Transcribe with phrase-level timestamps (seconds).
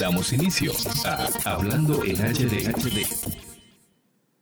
[0.00, 0.72] Damos inicio
[1.04, 3.04] a Hablando en HD.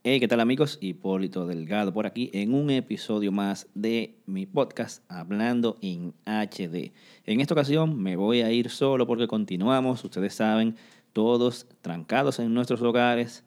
[0.04, 0.78] Hey, ¿qué tal amigos?
[0.80, 6.92] Hipólito Delgado por aquí en un episodio más de mi podcast Hablando en HD.
[7.26, 10.76] En esta ocasión me voy a ir solo porque continuamos, ustedes saben,
[11.12, 13.42] todos trancados en nuestros hogares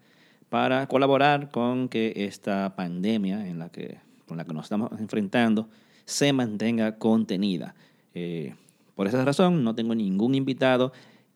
[0.49, 5.69] para colaborar con que esta pandemia en la que, con la que nos estamos enfrentando
[6.03, 7.73] se mantenga contenida.
[8.13, 8.53] Eh,
[8.95, 10.91] por esa razón no tengo ningún invitado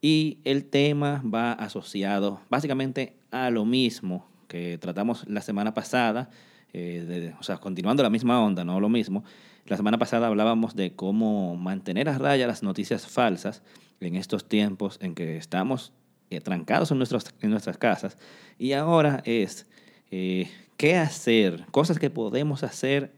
[0.05, 6.29] y el tema va asociado básicamente a lo mismo que tratamos la semana pasada,
[6.73, 9.23] eh, o sea, continuando la misma onda, no lo mismo.
[9.65, 13.63] La semana pasada hablábamos de cómo mantener a raya las noticias falsas
[13.99, 15.91] en estos tiempos en que estamos
[16.29, 18.15] eh, trancados en, nuestros, en nuestras casas.
[18.59, 19.65] Y ahora es
[20.11, 23.11] eh, qué hacer, cosas que podemos hacer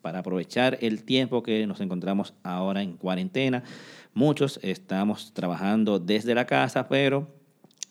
[0.00, 3.62] para aprovechar el tiempo que nos encontramos ahora en cuarentena.
[4.14, 7.28] Muchos estamos trabajando desde la casa, pero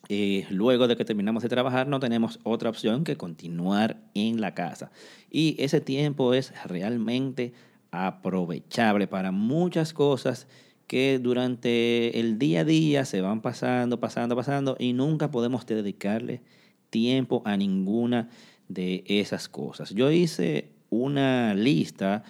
[0.08, 4.54] eh, luego de que terminamos de trabajar no tenemos otra opción que continuar en la
[4.54, 4.92] casa.
[5.30, 7.54] Y ese tiempo es realmente
[7.90, 10.46] aprovechable para muchas cosas
[10.86, 16.42] que durante el día a día se van pasando, pasando, pasando y nunca podemos dedicarle
[16.90, 18.28] tiempo a ninguna
[18.68, 19.90] de esas cosas.
[19.90, 22.22] Yo hice una lista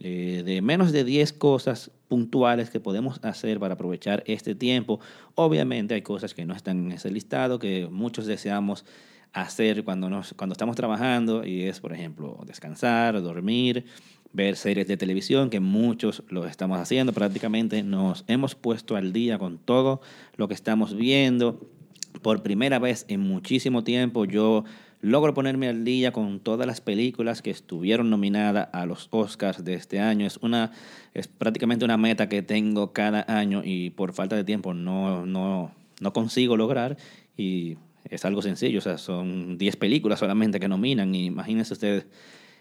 [0.00, 5.00] eh, de menos de 10 cosas puntuales que podemos hacer para aprovechar este tiempo.
[5.34, 8.84] Obviamente hay cosas que no están en ese listado, que muchos deseamos
[9.32, 13.84] hacer cuando, nos, cuando estamos trabajando, y es, por ejemplo, descansar, dormir,
[14.32, 19.38] ver series de televisión, que muchos lo estamos haciendo, prácticamente nos hemos puesto al día
[19.38, 20.00] con todo
[20.36, 21.60] lo que estamos viendo.
[22.22, 24.64] Por primera vez en muchísimo tiempo yo
[25.00, 29.74] logro ponerme al día con todas las películas que estuvieron nominadas a los Oscars de
[29.74, 30.26] este año.
[30.26, 30.72] Es, una,
[31.14, 35.72] es prácticamente una meta que tengo cada año y por falta de tiempo no, no,
[36.00, 36.96] no consigo lograr.
[37.36, 41.14] Y es algo sencillo, o sea, son 10 películas solamente que nominan.
[41.14, 42.06] Y imagínense ustedes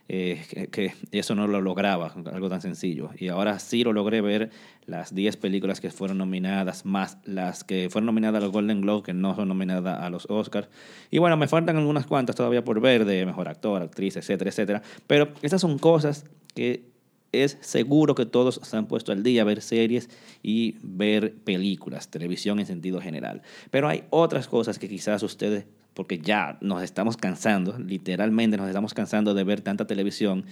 [0.09, 3.09] eh, que, eso no lo lograba, algo tan sencillo.
[3.17, 4.51] Y ahora sí lo logré ver
[4.85, 9.03] las 10 películas que fueron nominadas, más las que fueron nominadas a los Golden Globes,
[9.03, 10.69] que no son nominadas a los Oscars.
[11.11, 14.81] Y bueno, me faltan algunas cuantas todavía por ver, de mejor actor, actriz, etcétera, etcétera.
[15.07, 16.25] Pero estas son cosas
[16.55, 16.85] que
[17.31, 20.09] es seguro que todos se han puesto al día, ver series
[20.41, 23.41] y ver películas, televisión en sentido general.
[23.71, 25.65] Pero hay otras cosas que quizás ustedes
[25.97, 30.45] porque ya nos estamos cansando, literalmente nos estamos cansando de ver tanta televisión,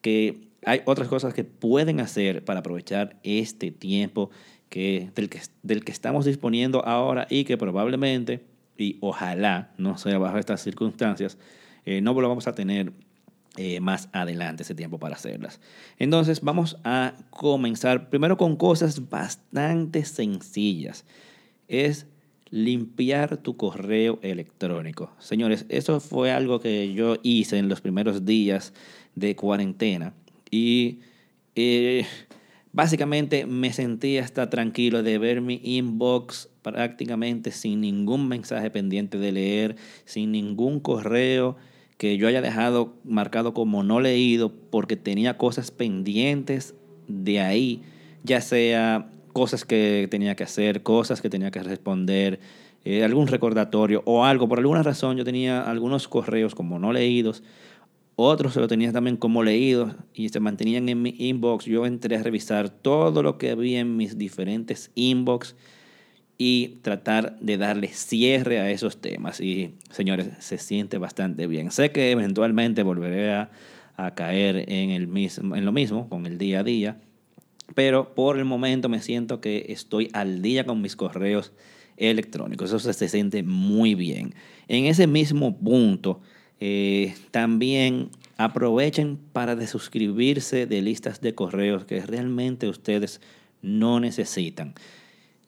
[0.00, 4.30] que hay otras cosas que pueden hacer para aprovechar este tiempo
[4.68, 8.44] que, del, que, del que estamos disponiendo ahora y que probablemente,
[8.78, 11.38] y ojalá no sea bajo estas circunstancias,
[11.86, 12.92] eh, no lo vamos a tener
[13.56, 15.60] eh, más adelante ese tiempo para hacerlas.
[15.98, 21.04] Entonces vamos a comenzar primero con cosas bastante sencillas.
[21.66, 22.06] Es
[22.54, 25.10] limpiar tu correo electrónico.
[25.18, 28.72] Señores, eso fue algo que yo hice en los primeros días
[29.16, 30.14] de cuarentena
[30.52, 31.00] y
[31.56, 32.06] eh,
[32.72, 39.32] básicamente me sentí hasta tranquilo de ver mi inbox prácticamente sin ningún mensaje pendiente de
[39.32, 41.56] leer, sin ningún correo
[41.98, 46.76] que yo haya dejado marcado como no leído porque tenía cosas pendientes
[47.08, 47.82] de ahí,
[48.22, 52.40] ya sea cosas que tenía que hacer, cosas que tenía que responder,
[52.86, 54.48] eh, algún recordatorio o algo.
[54.48, 57.42] Por alguna razón yo tenía algunos correos como no leídos,
[58.16, 61.64] otros se lo tenía también como leídos y se mantenían en mi inbox.
[61.64, 65.56] Yo entré a revisar todo lo que había en mis diferentes inbox
[66.38, 69.40] y tratar de darle cierre a esos temas.
[69.40, 71.72] Y señores, se siente bastante bien.
[71.72, 73.50] Sé que eventualmente volveré a,
[73.96, 77.00] a caer en, el mismo, en lo mismo, con el día a día
[77.74, 81.52] pero por el momento me siento que estoy al día con mis correos
[81.96, 82.72] electrónicos.
[82.72, 84.34] Eso se siente muy bien.
[84.68, 86.20] En ese mismo punto,
[86.60, 93.20] eh, también aprovechen para desuscribirse de listas de correos que realmente ustedes
[93.62, 94.74] no necesitan.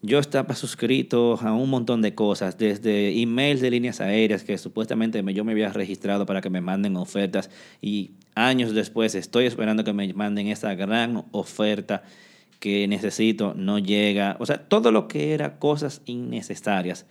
[0.03, 5.23] Yo estaba suscrito a un montón de cosas, desde emails de líneas aéreas que supuestamente
[5.33, 7.51] yo me había registrado para que me manden ofertas
[7.81, 12.03] y años después estoy esperando que me manden esa gran oferta
[12.61, 14.37] que necesito, no llega.
[14.39, 17.07] O sea, todo lo que era cosas innecesarias,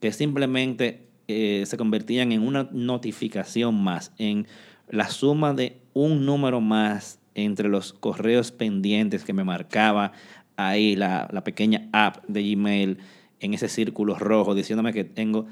[0.00, 4.46] que simplemente eh, se convertían en una notificación más, en
[4.88, 10.12] la suma de un número más entre los correos pendientes que me marcaba
[10.56, 12.98] ahí la, pequeña app de Gmail
[13.40, 15.46] en ese círculo rojo, diciéndome que tengo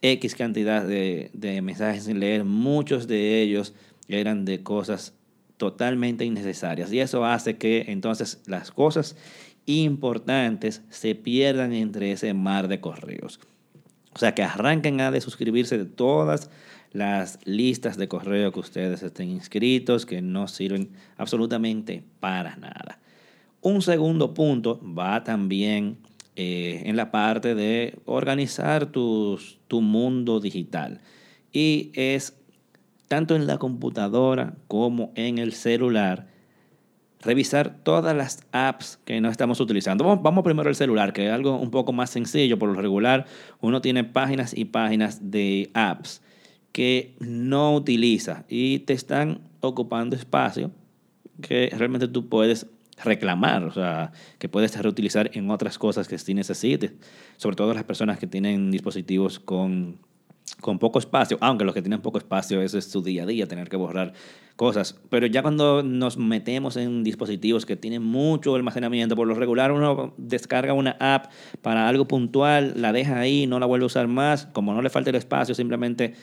[0.00, 3.74] X cantidad de, de mensajes sin leer, muchos de ellos
[4.08, 5.14] eran de cosas
[5.56, 6.92] totalmente innecesarias.
[6.92, 9.16] Y eso hace que entonces las cosas
[9.66, 13.40] importantes se pierdan entre ese mar de correos.
[14.14, 16.50] O sea, que arranquen a de suscribirse de todas
[16.92, 23.00] las listas de correo que ustedes estén inscritos, que no sirven absolutamente para nada.
[23.64, 25.96] Un segundo punto va también
[26.36, 29.38] eh, en la parte de organizar tu
[29.70, 31.00] mundo digital.
[31.50, 32.36] Y es
[33.08, 36.26] tanto en la computadora como en el celular,
[37.22, 40.04] revisar todas las apps que no estamos utilizando.
[40.04, 42.58] Vamos, vamos primero al celular, que es algo un poco más sencillo.
[42.58, 43.24] Por lo regular,
[43.62, 46.20] uno tiene páginas y páginas de apps
[46.70, 50.70] que no utiliza y te están ocupando espacio
[51.40, 52.66] que realmente tú puedes
[53.02, 56.92] reclamar, o sea, que puedes reutilizar en otras cosas que sí necesites,
[57.36, 59.98] sobre todo las personas que tienen dispositivos con
[60.60, 63.46] con poco espacio, aunque los que tienen poco espacio, eso es su día a día,
[63.46, 64.12] tener que borrar
[64.56, 64.98] cosas.
[65.10, 70.14] Pero ya cuando nos metemos en dispositivos que tienen mucho almacenamiento, por lo regular uno
[70.16, 71.30] descarga una app
[71.62, 74.90] para algo puntual, la deja ahí, no la vuelve a usar más, como no le
[74.90, 76.14] falta el espacio, simplemente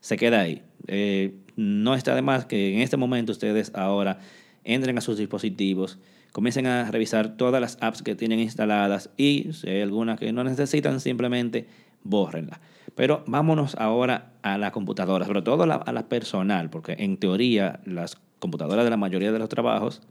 [0.00, 0.62] se queda ahí.
[0.86, 4.18] Eh, no está de más que en este momento ustedes ahora
[4.64, 5.98] entren a sus dispositivos,
[6.32, 10.44] comiencen a revisar todas las apps que tienen instaladas y si hay algunas que no
[10.44, 11.66] necesitan, simplemente
[12.02, 12.60] bórrenla.
[12.94, 18.16] Pero vámonos ahora a la computadora, sobre todo a la personal, porque en teoría las
[18.38, 20.02] computadoras de la mayoría de los trabajos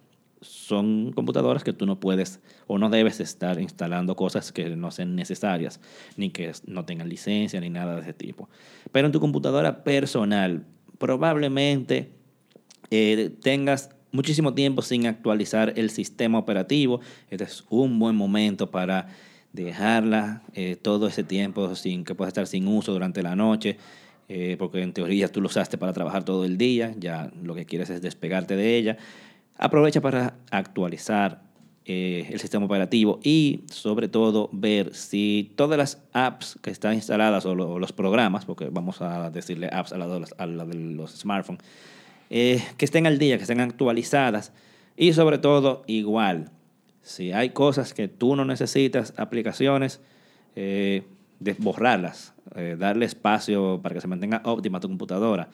[0.42, 5.16] son computadoras que tú no puedes o no debes estar instalando cosas que no sean
[5.16, 5.82] necesarias,
[6.16, 8.50] ni que no tengan licencia, ni nada de ese tipo.
[8.92, 10.66] Pero en tu computadora personal,
[10.98, 12.12] probablemente
[12.90, 17.02] eh, tengas muchísimo tiempo sin actualizar el sistema operativo.
[17.30, 19.08] Este es un buen momento para
[19.54, 23.78] dejarla eh, todo ese tiempo sin que pueda estar sin uso durante la noche,
[24.28, 27.66] eh, porque en teoría tú lo usaste para trabajar todo el día, ya lo que
[27.66, 28.98] quieres es despegarte de ella.
[29.58, 31.42] Aprovecha para actualizar
[31.86, 37.46] eh, el sistema operativo y sobre todo ver si todas las apps que están instaladas
[37.46, 41.64] o, los programas, porque vamos a decirle apps a a la de los smartphones,
[42.30, 44.54] que estén al día, que estén actualizadas
[44.96, 46.52] y sobre todo igual
[47.10, 50.00] si hay cosas que tú no necesitas, aplicaciones,
[50.56, 51.04] eh,
[51.58, 55.50] borrarlas, eh, darle espacio para que se mantenga óptima tu computadora.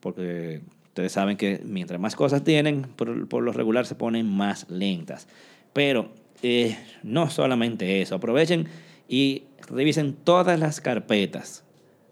[0.00, 5.28] Porque ustedes saben que mientras más cosas tienen, por, lo regular se ponen más lentas.
[5.74, 6.12] Pero
[6.42, 8.66] eh, no solamente eso, aprovechen
[9.06, 11.64] y revisen todas las carpetas.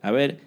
[0.03, 0.41] A ver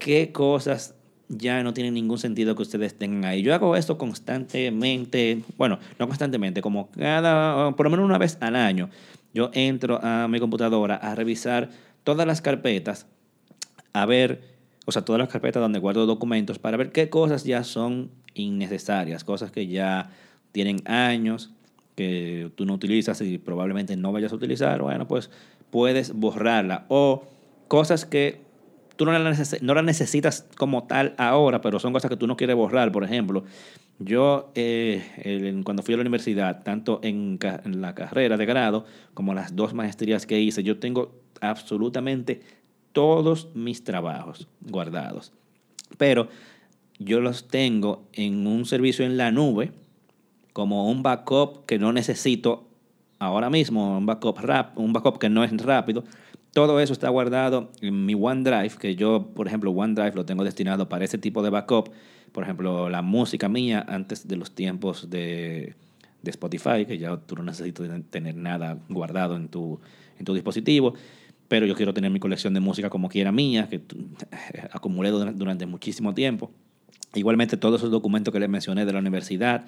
[0.00, 0.96] qué cosas
[1.28, 3.42] ya no tiene ningún sentido que ustedes tengan ahí.
[3.42, 8.56] Yo hago esto constantemente, bueno, no constantemente, como cada, por lo menos una vez al
[8.56, 8.88] año,
[9.34, 11.70] yo entro a mi computadora a revisar
[12.04, 13.06] todas las carpetas,
[13.92, 14.42] a ver,
[14.86, 19.24] o sea, todas las carpetas donde guardo documentos, para ver qué cosas ya son innecesarias,
[19.24, 20.10] cosas que ya
[20.52, 21.52] tienen años,
[21.94, 25.30] que tú no utilizas y probablemente no vayas a utilizar, bueno, pues
[25.70, 26.86] puedes borrarla.
[26.88, 27.24] O
[27.66, 28.40] cosas que
[28.98, 32.90] tú no la, necesitas como tal ahora, pero son cosas que tú no quieres borrar.
[32.90, 33.44] Por ejemplo,
[34.00, 38.84] yo eh, cuando fui a la universidad, tanto en, en, la carrera de grado
[39.14, 42.40] como las dos maestrías que hice, yo tengo absolutamente
[42.92, 45.32] todos mis trabajos guardados.
[45.96, 46.28] Pero
[46.98, 49.70] yo los tengo en un servicio en la nube,
[50.52, 52.66] como un backup que no necesito
[53.20, 56.02] ahora mismo, un backup, rap, un backup que no es rápido,
[56.52, 60.88] todo eso está guardado en mi OneDrive, que yo, por ejemplo, OneDrive lo tengo destinado
[60.88, 61.90] para ese tipo de backup.
[62.32, 65.74] Por ejemplo, la música mía antes de los tiempos de,
[66.24, 69.80] Spotify, que ya tú no necesitas tener nada guardado en tu,
[70.18, 70.92] en tu dispositivo
[71.48, 73.80] pero yo quiero tener mi colección de música como quiera mía, que
[74.70, 76.52] acumulé durante muchísimo tiempo.
[77.14, 79.64] Igualmente todos esos documentos que les mencioné de la universidad.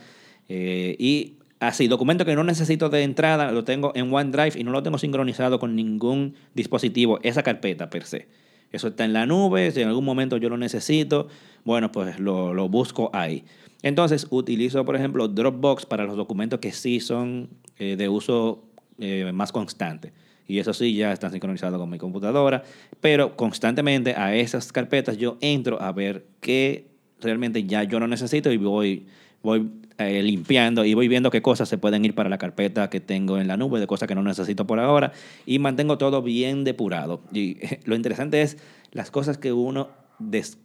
[0.49, 4.71] Eh, y Así, documento que no necesito de entrada, lo tengo en OneDrive y no
[4.71, 8.29] lo tengo sincronizado con ningún dispositivo, esa carpeta per se.
[8.73, 11.29] Eso está en la nube, si en algún momento yo lo necesito,
[11.64, 13.45] bueno, pues lo, busco ahí.
[13.83, 18.64] Entonces, utilizo, por ejemplo, Dropbox para los documentos que sí son eh, de uso
[18.99, 20.12] eh, más constante.
[20.47, 22.62] Y eso sí, ya están sincronizados con mi computadora.
[23.02, 26.87] Pero constantemente a esas carpetas yo entro a ver qué
[27.21, 29.07] realmente ya yo no necesito y voy,
[29.43, 33.00] voy eh, limpiando y voy viendo qué cosas se pueden ir para la carpeta que
[33.00, 35.12] tengo en la nube, de cosas que no necesito por ahora,
[35.45, 37.21] y mantengo todo bien depurado.
[37.35, 38.57] Y lo interesante es
[38.92, 39.90] las cosas que uno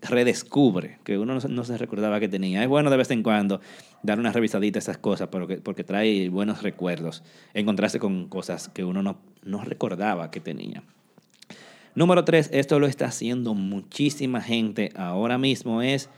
[0.02, 2.64] redescubre, que uno no, se recordaba que tenía.
[2.64, 3.62] Es bueno de vez en cuando
[4.04, 7.24] dar una revisadita a esas cosas porque, porque trae buenos recuerdos,
[7.54, 10.82] encontrarse con cosas que uno no, no recordaba que tenía.
[11.94, 16.10] Número tres, esto lo está haciendo muchísima gente ahora mismo, es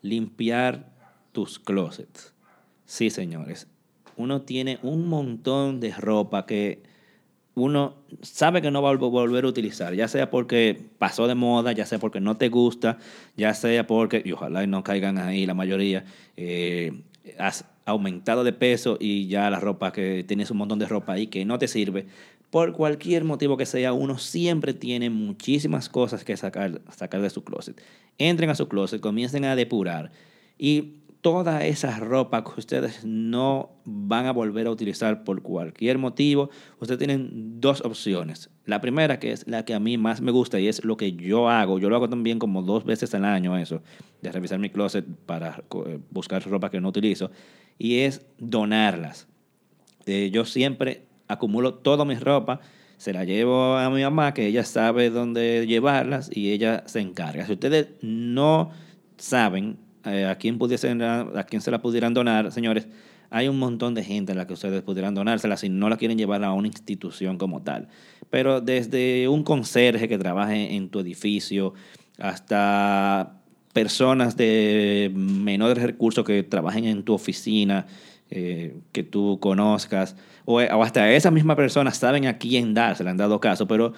[0.00, 0.88] limpiar
[1.32, 2.35] tus closets.
[2.86, 3.66] Sí, señores.
[4.16, 6.82] Uno tiene un montón de ropa que
[7.54, 11.72] uno sabe que no va a volver a utilizar, ya sea porque pasó de moda,
[11.72, 12.98] ya sea porque no te gusta,
[13.36, 16.04] ya sea porque, y ojalá no caigan ahí la mayoría,
[16.36, 16.92] eh,
[17.38, 21.28] has aumentado de peso y ya la ropa que tienes un montón de ropa ahí
[21.28, 22.06] que no te sirve.
[22.50, 27.42] Por cualquier motivo que sea, uno siempre tiene muchísimas cosas que sacar, sacar de su
[27.42, 27.82] closet.
[28.18, 30.12] Entren a su closet, comiencen a depurar
[30.58, 36.50] y toda esa ropa que ustedes no van a volver a utilizar por cualquier motivo,
[36.78, 38.48] ustedes tienen dos opciones.
[38.64, 41.14] La primera, que es la que a mí más me gusta y es lo que
[41.14, 43.82] yo hago, yo lo hago también como dos veces al año eso,
[44.22, 47.32] de revisar mi closet para eh, buscar ropa que no utilizo,
[47.76, 49.26] y es donarlas.
[50.06, 52.60] Eh, yo siempre acumulo toda mi ropa,
[52.98, 57.46] se la llevo a mi mamá, que ella sabe dónde llevarlas y ella se encarga.
[57.46, 58.70] Si ustedes no
[59.16, 62.88] saben eh, a, quién pudiesen, a quién se la pudieran donar, señores,
[63.30, 66.18] hay un montón de gente a la que ustedes pudieran donársela si no la quieren
[66.18, 67.88] llevar a una institución como tal.
[68.30, 71.74] Pero desde un conserje que trabaje en tu edificio
[72.18, 73.36] hasta
[73.72, 77.86] personas de menores recursos que trabajen en tu oficina,
[78.30, 83.04] eh, que tú conozcas, o, o, hasta esas mismas personas saben a quién dar, se
[83.04, 83.92] le han dado caso, pero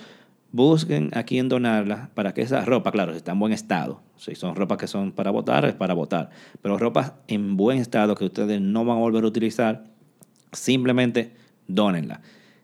[0.52, 4.54] busquen a quién donarla para que esa ropa, claro, está en buen estado, si son
[4.54, 6.30] ropas que son para votar, es para votar,
[6.62, 9.84] pero ropas en buen estado que ustedes no van a volver a utilizar,
[10.52, 11.32] simplemente
[11.66, 12.20] donenla.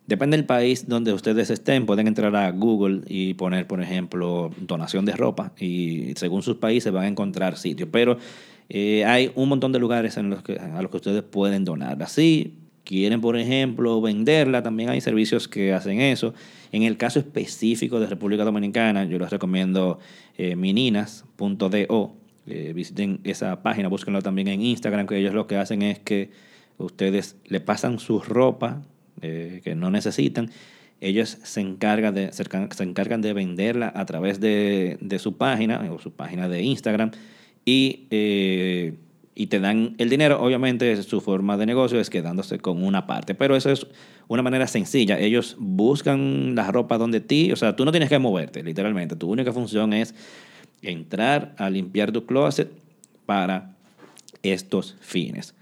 [0.07, 5.07] Depende del país donde ustedes estén, pueden entrar a Google y poner, por ejemplo, donación
[5.07, 8.19] de ropa y según sus países van a encontrar sitios, pero
[8.69, 12.03] eh, hay un montón de lugares en los que, a los que ustedes pueden donar.
[12.03, 16.35] Así, quieren, por ejemplo, venderla, también hay servicios que hacen eso.
[16.73, 19.99] En el caso específico de República Dominicana, yo les recomiendo
[20.37, 22.17] eh, mininas.do.
[22.47, 26.31] Eh, visiten esa página, búsquenlo también en Instagram, que ellos lo que hacen es que
[26.77, 28.83] ustedes le pasan su ropa
[29.23, 30.51] eh, que no necesitan.
[31.01, 32.31] Ellos se encargan, de,
[32.81, 37.11] encargan de venderla a través de, de su página o su página de Instagram
[37.65, 38.95] y eh,
[39.35, 40.41] y te dan el dinero.
[40.43, 43.87] Obviamente su forma de negocio es quedándose con una parte, pero eso es
[44.29, 45.19] una manera sencilla.
[45.19, 49.17] Ellos buscan la ropa donde ti, o sea, tú no tienes que moverte, literalmente.
[49.17, 50.15] Tu única función es
[50.83, 52.71] entrar a limpiar tu closet
[53.27, 53.75] para
[54.43, 55.55] estos fines.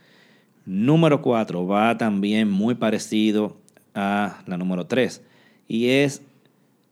[0.65, 3.57] Número cuatro va también muy parecido
[3.95, 5.23] a la número tres
[5.67, 6.23] y es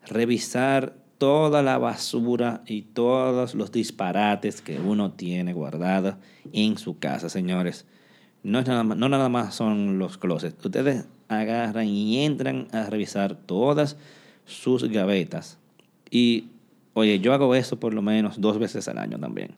[0.06, 6.18] revisar toda la basura y todos los disparates que uno tiene guardada
[6.54, 7.84] en su casa, señores.
[8.42, 10.64] No, es nada más, no nada más son los closets.
[10.64, 13.98] Ustedes agarran y entran a revisar todas
[14.46, 15.58] sus gavetas.
[16.10, 16.46] Y,
[16.94, 19.56] oye, yo hago eso por lo menos dos veces al año también.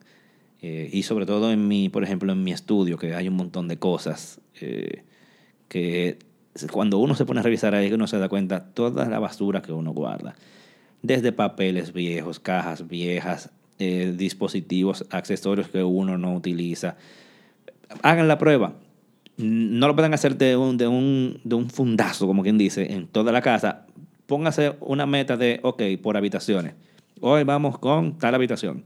[0.61, 3.69] Eh, y sobre todo en mi, por ejemplo, en mi estudio, que hay un montón
[3.69, 5.05] de cosas eh,
[5.69, 6.19] que
[6.73, 9.71] cuando uno se pone a revisar ahí, uno se da cuenta toda la basura que
[9.71, 10.35] uno guarda
[11.03, 16.95] desde papeles viejos, cajas viejas, eh, dispositivos, accesorios que uno no utiliza.
[18.01, 18.73] Hagan la prueba.
[19.37, 23.07] No lo pueden hacer de un, de un, de un fundazo, como quien dice, en
[23.07, 23.85] toda la casa.
[24.25, 26.75] Póngase una meta de, ok, por habitaciones.
[27.19, 28.85] Hoy vamos con tal habitación.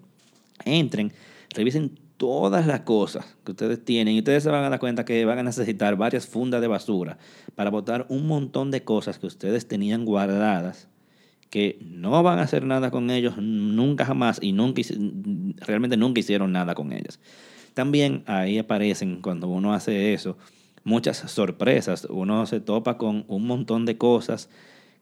[0.65, 1.13] Entren,
[1.53, 5.23] revisen todas las cosas que ustedes tienen y ustedes se van a dar cuenta que
[5.25, 7.19] van a necesitar varias fundas de basura
[7.53, 10.87] para botar un montón de cosas que ustedes tenían guardadas
[11.49, 14.81] que no van a hacer nada con ellos nunca jamás y nunca,
[15.65, 17.19] realmente nunca hicieron nada con ellas.
[17.73, 20.37] También ahí aparecen, cuando uno hace eso,
[20.83, 22.07] muchas sorpresas.
[22.09, 24.49] Uno se topa con un montón de cosas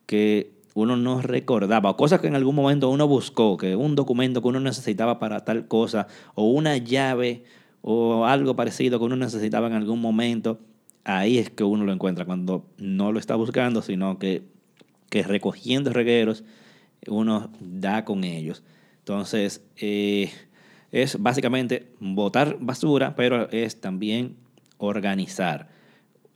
[0.05, 4.41] que uno no recordaba, o cosas que en algún momento uno buscó, que un documento
[4.41, 7.45] que uno necesitaba para tal cosa, o una llave,
[7.81, 10.59] o algo parecido que uno necesitaba en algún momento.
[11.05, 14.43] Ahí es que uno lo encuentra cuando no lo está buscando, sino que
[15.09, 16.43] que recogiendo regueros
[17.07, 18.63] uno da con ellos.
[18.99, 20.31] Entonces, eh,
[20.91, 24.35] es básicamente botar basura, pero es también
[24.77, 25.69] organizar.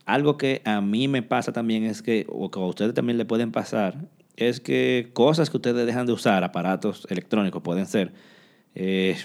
[0.06, 3.24] Algo que a mí me pasa también es que, o que a ustedes también le
[3.24, 8.12] pueden pasar, es que cosas que ustedes dejan de usar, aparatos electrónicos pueden ser,
[8.74, 9.16] eh,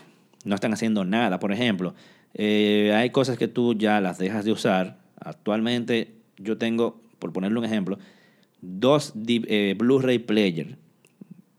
[0.43, 1.39] no están haciendo nada.
[1.39, 1.93] Por ejemplo,
[2.33, 4.97] eh, hay cosas que tú ya las dejas de usar.
[5.19, 7.97] Actualmente yo tengo, por ponerle un ejemplo,
[8.61, 10.77] dos eh, Blu-ray player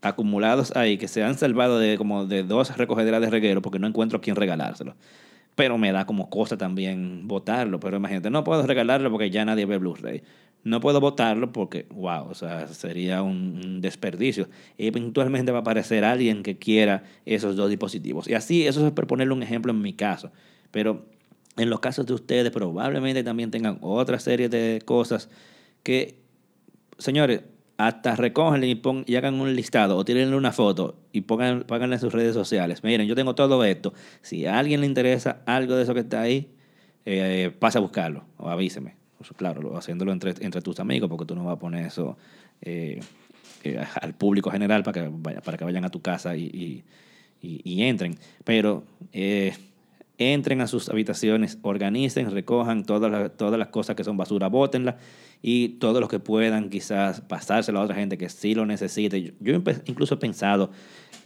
[0.01, 3.87] acumulados ahí que se han salvado de como de dos recogederas de reguero porque no
[3.87, 4.95] encuentro quién regalárselo.
[5.55, 7.79] Pero me da como cosa también votarlo.
[7.79, 10.21] Pero imagínate, no puedo regalarlo porque ya nadie ve Blu-ray.
[10.63, 14.49] No puedo votarlo porque, wow, o sea, sería un desperdicio.
[14.77, 18.27] Eventualmente va a aparecer alguien que quiera esos dos dispositivos.
[18.27, 20.31] Y así, eso es por ponerle un ejemplo en mi caso.
[20.71, 21.05] Pero
[21.57, 25.29] en los casos de ustedes probablemente también tengan otra serie de cosas
[25.83, 26.19] que
[26.97, 27.41] señores,
[27.77, 32.11] hasta recogen y, pon, hagan un listado o tírenle una foto y pongan, en sus
[32.11, 32.83] redes sociales.
[32.83, 33.93] Miren, yo tengo todo esto.
[34.21, 36.49] Si a alguien le interesa algo de eso que está ahí,
[37.05, 38.95] eh, pasa a buscarlo o avíseme.
[39.17, 42.17] Pues, claro, haciéndolo entre, entre tus amigos, porque tú no vas a poner eso
[42.61, 42.99] eh,
[43.63, 45.11] eh, al público general para que,
[45.43, 46.83] para que vayan a tu casa y,
[47.41, 48.17] y, y entren.
[48.43, 48.83] Pero
[50.17, 54.95] entren a sus habitaciones, organicen, recojan todas las, todas las cosas que son basura, bótenlas
[55.41, 59.33] y todo lo que puedan quizás pasárselo a otra gente que sí lo necesite.
[59.39, 60.71] Yo, incluso he pensado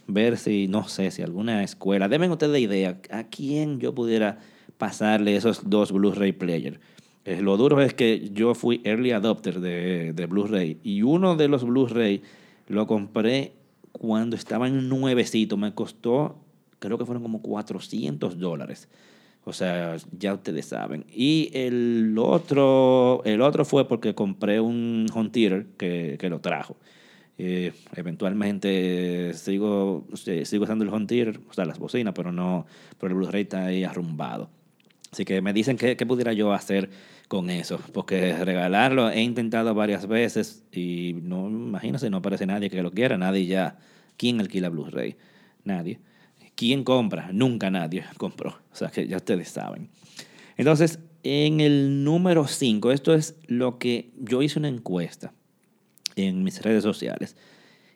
[0.06, 4.38] ver si, no sé, si alguna escuela, deben ustedes idea a quién yo pudiera
[4.78, 6.78] pasarle esos dos Blu-ray players.
[7.24, 11.48] Eh, lo duro es que yo fui early adopter de, de Blu-ray y uno de
[11.48, 12.22] los Blu-ray
[12.68, 13.52] lo compré
[13.92, 15.56] cuando estaba en nuevecito.
[15.56, 16.36] Me costó,
[16.86, 18.88] creo que fueron como 400 dólares.
[19.44, 21.04] O sea, ya ustedes saben.
[21.12, 26.76] Y el otro, el otro fue porque compré un home que, que lo trajo.
[27.38, 32.66] Eh, eventualmente sigo, sigo usando el home o sea, las bocinas, pero no,
[32.98, 34.50] pero el Blu-ray está ahí arrumbado.
[35.10, 36.90] Así que me dicen qué, qué pudiera yo hacer
[37.28, 42.82] con eso, porque regalarlo he intentado varias veces y no, imagínense, no aparece nadie que
[42.82, 43.78] lo quiera, nadie ya.
[44.16, 45.16] ¿Quién alquila Blu-ray?
[45.64, 45.98] Nadie.
[46.54, 47.30] ¿Quién compra?
[47.32, 48.58] Nunca nadie compró.
[48.72, 49.90] O sea que ya ustedes saben.
[50.56, 55.32] Entonces, en el número 5, esto es lo que yo hice una encuesta
[56.16, 57.36] en mis redes sociales.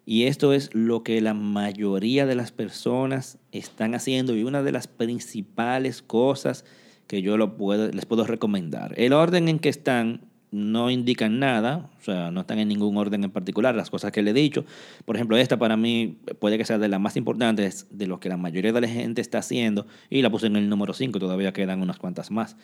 [0.04, 4.70] Y esto es lo que la mayoría de las personas están haciendo y una de
[4.70, 6.64] las principales cosas
[7.08, 8.94] que yo les puedo recomendar.
[8.96, 10.20] El orden en que están
[10.56, 14.22] no indican nada, o sea, no están en ningún orden en particular, las cosas que
[14.22, 14.64] le he dicho.
[15.04, 18.28] Por ejemplo, esta para mí puede que sea de las más importantes, de lo que
[18.28, 21.52] la mayoría de la gente está haciendo, y la puse en el número 5, todavía
[21.52, 22.54] quedan unas cuantas más.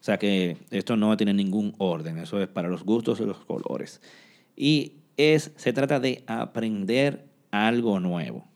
[0.00, 3.38] O sea que esto no tiene ningún orden, eso es para los gustos y los
[3.44, 4.00] colores.
[4.56, 8.46] Y es, se trata de aprender algo nuevo.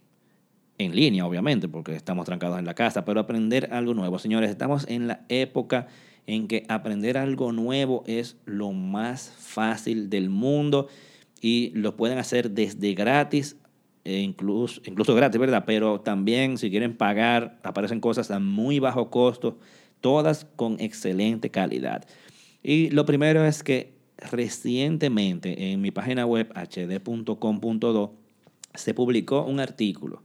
[0.79, 4.19] En línea, obviamente, porque estamos trancados en la casa, pero aprender algo nuevo.
[4.19, 5.87] Señores, estamos en la época
[6.27, 10.89] en que aprender algo nuevo es lo más fácil del mundo
[11.41, 13.57] y lo pueden hacer desde gratis,
[14.05, 15.65] e incluso, incluso gratis, ¿verdad?
[15.67, 19.59] Pero también si quieren pagar, aparecen cosas a muy bajo costo,
[20.01, 22.07] todas con excelente calidad.
[22.63, 28.15] Y lo primero es que recientemente en mi página web hd.com.do
[28.75, 30.23] se publicó un artículo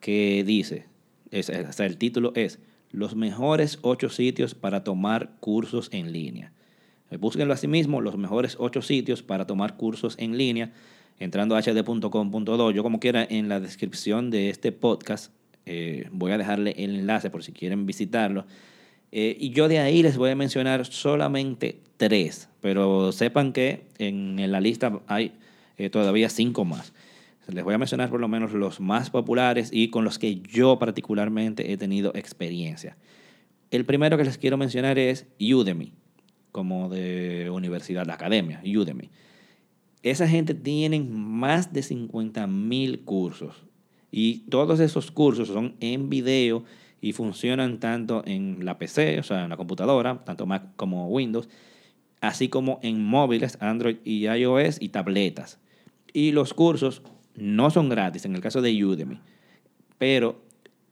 [0.00, 0.86] que dice,
[1.30, 2.58] es, o sea, el título es
[2.90, 6.52] los mejores ocho sitios para tomar cursos en línea.
[7.10, 10.72] Eh, búsquenlo así mismo, los mejores ocho sitios para tomar cursos en línea,
[11.18, 12.70] entrando a hd.com.do.
[12.70, 15.32] Yo como quiera en la descripción de este podcast
[15.66, 18.46] eh, voy a dejarle el enlace por si quieren visitarlo.
[19.12, 24.50] Eh, y yo de ahí les voy a mencionar solamente tres, pero sepan que en
[24.50, 25.32] la lista hay
[25.90, 26.92] todavía cinco más.
[27.48, 30.78] Les voy a mencionar por lo menos los más populares y con los que yo
[30.78, 32.96] particularmente he tenido experiencia.
[33.70, 35.92] El primero que les quiero mencionar es Udemy,
[36.52, 39.10] como de universidad, la academia, Udemy.
[40.02, 43.64] Esa gente tiene más de 50 mil cursos
[44.10, 46.64] y todos esos cursos son en video
[47.00, 51.48] y funcionan tanto en la PC, o sea, en la computadora, tanto Mac como Windows,
[52.20, 55.58] así como en móviles, Android y iOS y tabletas.
[56.12, 57.02] Y los cursos
[57.40, 59.20] no son gratis en el caso de Udemy,
[59.98, 60.42] pero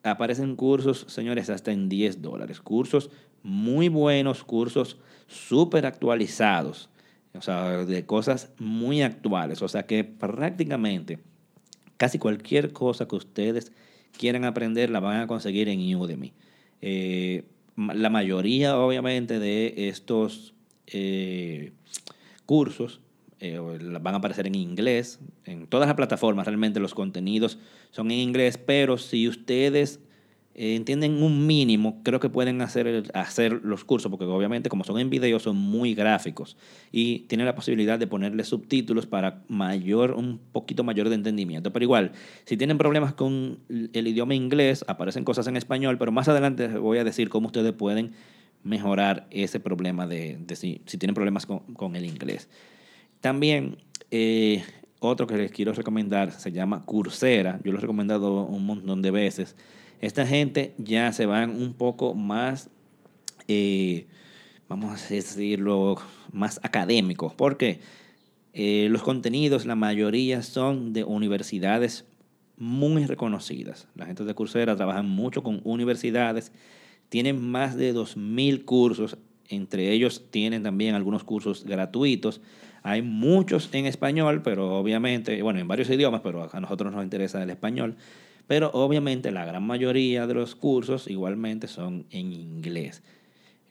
[0.03, 2.61] aparecen cursos, señores, hasta en 10 dólares.
[2.61, 3.11] Cursos
[3.43, 6.89] muy buenos, cursos súper actualizados,
[7.35, 9.63] o sea, de cosas muy actuales.
[9.63, 11.19] O sea que prácticamente
[11.97, 13.73] casi cualquier cosa que ustedes
[14.17, 16.33] quieran aprender la van a conseguir en Udemy.
[16.81, 17.45] Eh,
[17.77, 20.55] la mayoría, obviamente, de estos
[20.87, 21.73] eh,
[22.47, 23.01] cursos
[23.41, 23.59] eh,
[24.01, 25.21] van a aparecer en inglés.
[25.45, 27.59] En todas las plataformas realmente los contenidos
[27.91, 30.01] son en inglés, pero si ustedes
[30.61, 34.99] eh, entienden un mínimo, creo que pueden hacer, hacer los cursos, porque obviamente como son
[34.99, 36.57] en video son muy gráficos
[36.91, 41.73] y tienen la posibilidad de ponerle subtítulos para mayor, un poquito mayor de entendimiento.
[41.73, 42.11] Pero igual,
[42.45, 46.99] si tienen problemas con el idioma inglés, aparecen cosas en español, pero más adelante voy
[46.99, 48.15] a decir cómo ustedes pueden
[48.65, 52.49] mejorar ese problema de, si, tienen problemas con el inglés.
[53.21, 53.79] También
[54.11, 54.63] eh,
[55.01, 57.61] otro que les quiero recomendar se llama Coursera.
[57.65, 59.57] Yo lo he recomendado un montón de veces.
[60.01, 62.71] Esta gente ya se van un poco más,
[63.49, 64.07] eh,
[64.69, 65.97] vamos a decirlo,
[66.33, 67.35] más académicos.
[67.35, 67.81] Porque
[68.53, 72.05] eh, los contenidos, la mayoría son de universidades
[72.57, 73.87] muy reconocidas.
[73.95, 76.53] La gente de Coursera trabajan mucho con universidades.
[77.09, 79.17] Tienen más de 2.000 cursos
[79.49, 82.41] Entre ellos tienen también algunos cursos gratuitos.
[82.89, 87.43] Hay muchos en español, pero obviamente, bueno, en varios idiomas, pero a nosotros nos interesa
[87.43, 87.97] el español.
[88.47, 93.03] Pero obviamente la gran mayoría de los cursos igualmente son en inglés.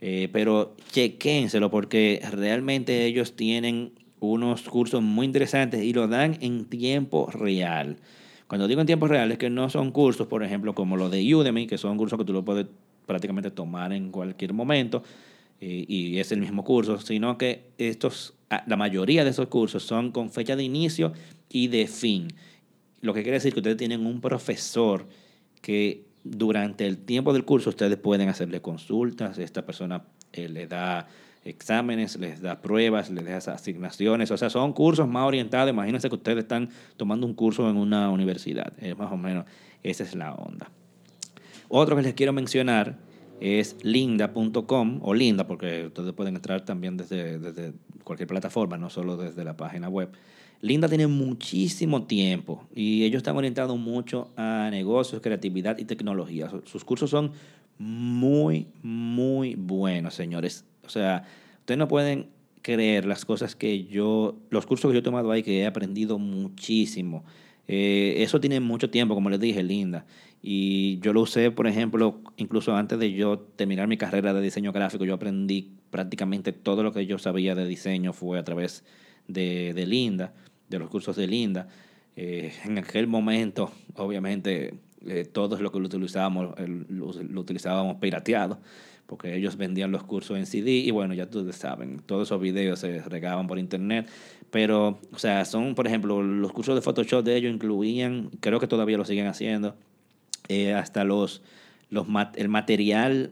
[0.01, 6.65] Eh, pero chequénselo porque realmente ellos tienen unos cursos muy interesantes y lo dan en
[6.65, 7.97] tiempo real.
[8.45, 11.33] Cuando digo en tiempo real es que no son cursos, por ejemplo, como los de
[11.33, 12.67] Udemy, que son cursos que tú lo puedes
[13.07, 15.01] prácticamente tomar en cualquier momento
[15.59, 18.35] eh, y es el mismo curso, sino que estos,
[18.67, 21.13] la mayoría de esos cursos son con fecha de inicio
[21.49, 22.27] y de fin.
[23.01, 25.07] Lo que quiere decir que ustedes tienen un profesor
[25.61, 31.07] que durante el tiempo del curso ustedes pueden hacerle consultas, esta persona eh, le da
[31.43, 36.15] exámenes, les da pruebas, les da asignaciones, o sea, son cursos más orientados, imagínense que
[36.15, 39.45] ustedes están tomando un curso en una universidad, más o menos,
[39.81, 40.69] esa es la onda.
[41.69, 42.97] Otro que les quiero mencionar
[43.39, 47.73] es linda.com o linda, porque ustedes pueden entrar también desde, desde
[48.03, 50.09] cualquier plataforma, no solo desde la página web.
[50.61, 56.49] Linda tiene muchísimo tiempo y ellos están orientados mucho a negocios, creatividad y tecnología.
[56.65, 57.31] Sus cursos son
[57.77, 60.65] muy, muy buenos, señores.
[60.83, 61.25] O sea,
[61.59, 62.29] ustedes no pueden
[62.63, 66.17] creer las cosas que yo, los cursos que yo he tomado ahí, que he aprendido
[66.17, 67.23] muchísimo.
[67.67, 70.05] Eh, eso tiene mucho tiempo, como les dije, Linda.
[70.41, 74.71] Y yo lo usé, por ejemplo, incluso antes de yo terminar mi carrera de diseño
[74.71, 78.83] gráfico, yo aprendí prácticamente todo lo que yo sabía de diseño fue a través
[79.27, 80.33] de, de Linda
[80.69, 81.67] de los cursos de Linda.
[82.15, 84.73] Eh, en aquel momento, obviamente,
[85.05, 86.55] eh, todos lo que lo utilizábamos,
[86.89, 87.07] lo,
[87.39, 88.59] utilizábamos pirateado,
[89.05, 92.79] porque ellos vendían los cursos en CD y bueno, ya ustedes saben, todos esos videos
[92.79, 94.07] se regaban por internet.
[94.49, 98.67] Pero, o sea, son, por ejemplo, los cursos de Photoshop de ellos incluían, creo que
[98.67, 99.75] todavía lo siguen haciendo,
[100.47, 101.41] eh, hasta los,
[101.89, 102.05] los
[102.35, 103.31] el material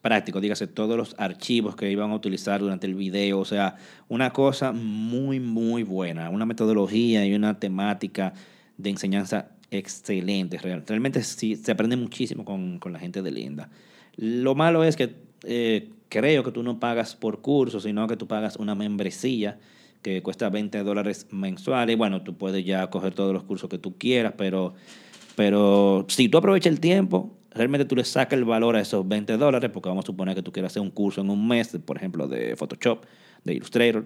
[0.00, 3.76] práctico, dígase todos los archivos que iban a utilizar durante el video, o sea,
[4.08, 8.32] una cosa muy, muy buena, una metodología y una temática
[8.78, 10.58] de enseñanza excelente.
[10.58, 13.68] Realmente sí, se aprende muchísimo con, con la gente de Linda.
[14.16, 18.26] Lo malo es que eh, creo que tú no pagas por curso, sino que tú
[18.26, 19.58] pagas una membresía
[20.02, 21.96] que cuesta 20 dólares mensuales.
[21.96, 24.74] Bueno, tú puedes ya coger todos los cursos que tú quieras, pero,
[25.36, 29.36] pero si tú aprovechas el tiempo, realmente tú le sacas el valor a esos 20
[29.36, 31.96] dólares, porque vamos a suponer que tú quieras hacer un curso en un mes, por
[31.96, 33.04] ejemplo, de Photoshop,
[33.44, 34.04] de Illustrator,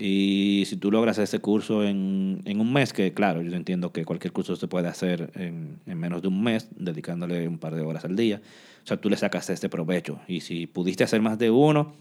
[0.00, 4.04] y si tú logras ese curso en, en un mes, que claro, yo entiendo que
[4.04, 7.82] cualquier curso se puede hacer en, en, menos de un mes, dedicándole un par de
[7.82, 8.40] horas al día,
[8.84, 10.20] o sea, tú le sacas este provecho.
[10.28, 11.94] Y si pudiste hacer más de uno,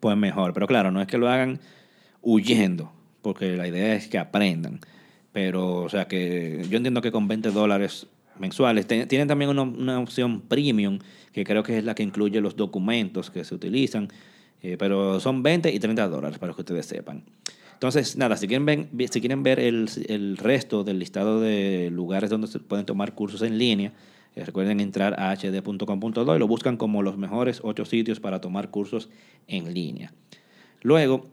[0.00, 0.52] pues mejor.
[0.54, 1.60] Pero claro, no es que lo hagan
[2.20, 4.80] huyendo, porque la idea es que aprendan.
[5.32, 8.06] Pero, o sea, que yo entiendo que con 20 dólares
[8.40, 8.86] mensuales.
[8.86, 10.98] Tienen también una, opción premium,
[11.32, 14.08] que creo que es la que incluye los documentos que se utilizan,
[14.62, 17.22] eh, pero son 20 y 30 dólares para que ustedes sepan.
[17.74, 22.28] Entonces, nada, si quieren, ver, si quieren ver el, el, resto del listado de lugares
[22.28, 23.92] donde se pueden tomar cursos en línea,
[24.36, 28.70] eh, recuerden entrar a hd.com.do y lo buscan como los mejores 8 sitios para tomar
[28.70, 29.08] cursos
[29.46, 30.12] en línea.
[30.82, 31.30] Luego,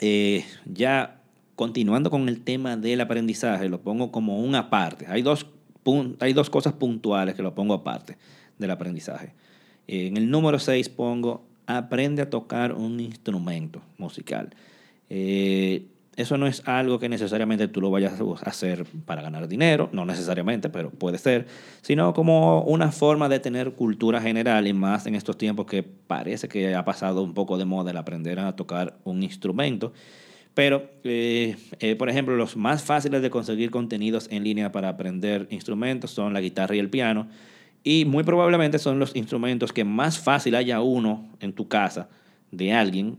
[0.00, 1.17] eh, ya
[1.58, 5.06] continuando con el tema del aprendizaje, lo pongo como una parte.
[5.08, 5.44] Hay dos
[6.20, 8.16] hay dos cosas puntuales que lo pongo aparte
[8.58, 9.32] del aprendizaje.
[9.88, 14.50] En el número 6 pongo, aprende a tocar un instrumento musical.
[15.10, 19.88] Eh, eso no es algo que necesariamente tú lo vayas a hacer para ganar dinero,
[19.90, 21.46] no necesariamente, pero puede ser,
[21.82, 26.46] sino como una forma de tener cultura general y más en estos tiempos que parece
[26.46, 29.92] que ha pasado un poco de moda el aprender a tocar un instrumento.
[30.58, 35.46] Pero, eh, eh, por ejemplo, los más fáciles de conseguir contenidos en línea para aprender
[35.50, 37.28] instrumentos son la guitarra y el piano.
[37.84, 42.08] Y muy probablemente son los instrumentos que más fácil haya uno en tu casa
[42.50, 43.18] de alguien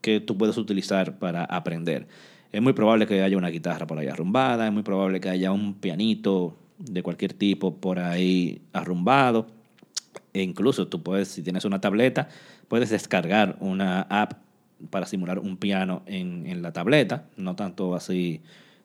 [0.00, 2.08] que tú puedes utilizar para aprender.
[2.50, 5.52] Es muy probable que haya una guitarra por ahí arrumbada, es muy probable que haya
[5.52, 9.46] un pianito de cualquier tipo por ahí arrumbado.
[10.32, 12.28] E incluso tú puedes, si tienes una tableta,
[12.66, 14.49] puedes descargar una app
[14.88, 18.40] para simular un piano en, en, la tableta, no tanto así,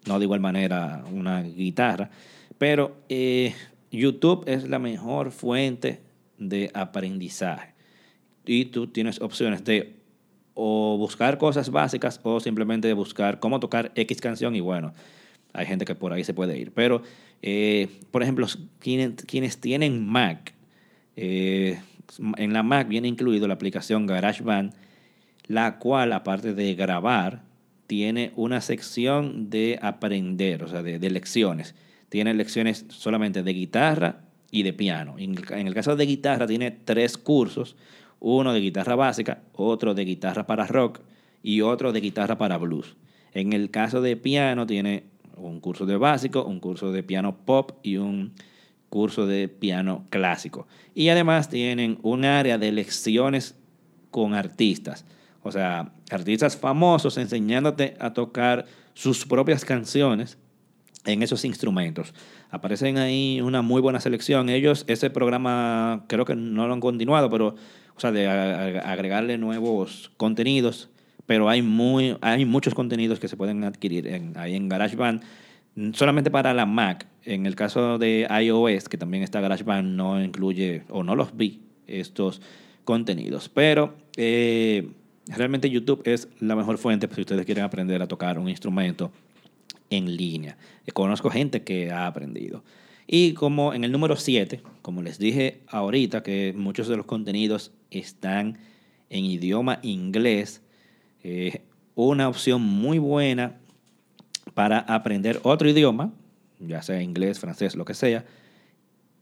[0.05, 2.09] no de igual manera una guitarra,
[2.57, 3.53] pero eh,
[3.91, 6.01] YouTube es la mejor fuente
[6.37, 7.73] de aprendizaje.
[8.45, 9.95] Y tú tienes opciones de
[10.53, 14.93] o buscar cosas básicas o simplemente buscar cómo tocar X canción y bueno,
[15.53, 17.01] hay gente que por ahí se puede ir, pero
[17.41, 18.47] eh, por ejemplo,
[18.79, 20.53] quienes, tienen Mac,
[21.17, 21.79] eh,
[22.37, 24.73] en la Mac viene incluido la aplicación GarageBand
[25.47, 27.43] la cual, aparte de grabar,
[27.87, 31.75] tiene una sección de aprender, o sea, de, lecciones.
[32.09, 35.15] Tiene lecciones solamente de guitarra y de piano.
[35.17, 35.35] En
[35.67, 37.75] el, caso de guitarra tiene tres cursos.
[38.19, 41.01] Uno de guitarra básica, otro de guitarra para rock
[41.43, 42.95] y otro de guitarra para blues.
[43.33, 45.03] En el caso de piano tiene
[45.35, 48.33] un curso de básico, un curso de piano pop y un
[48.89, 50.67] curso de piano clásico.
[50.95, 53.55] Y además tienen un área de lecciones
[54.09, 55.05] con artistas.
[55.45, 60.39] O sea, artistas famosos enseñándote a tocar sus propias canciones
[61.05, 62.15] en esos instrumentos.
[62.49, 64.49] Aparecen ahí una muy buena selección.
[64.49, 67.49] Ellos, ese programa creo que no lo han continuado, pero,
[67.95, 70.89] o sea, de agregarle nuevos contenidos,
[71.27, 75.21] pero hay, muy, hay muchos contenidos que se pueden adquirir en, ahí en GarageBand,
[75.93, 77.05] solamente para la Mac.
[77.21, 81.61] En el caso de iOS, que también está GarageBand, no incluye, o no los vi,
[81.85, 82.41] estos
[82.83, 83.47] contenidos.
[83.47, 84.89] Pero eh,
[85.27, 89.11] realmente YouTube es la mejor fuente si ustedes quieren aprender a tocar un instrumento
[89.89, 90.57] en línea.
[90.93, 92.63] Conozco gente que ha aprendido.
[93.07, 97.71] Y como en el número 7, como les dije ahorita, que muchos de los contenidos
[97.91, 98.57] están
[99.09, 100.61] en idioma inglés,
[101.23, 101.61] eh,
[101.93, 103.57] una opción muy buena
[104.53, 106.11] para aprender otro idioma,
[106.59, 108.25] ya sea inglés, francés, lo que sea,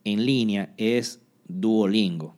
[0.05, 2.35] en línea es Duolingo.